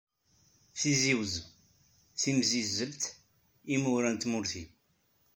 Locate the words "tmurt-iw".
4.17-4.69